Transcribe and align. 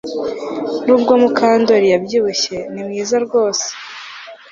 Nubwo 0.85 1.11
Mukandoli 1.21 1.87
yabyibushye 1.93 2.57
ni 2.73 2.81
mwiza 2.87 3.15
rwose 3.25 3.67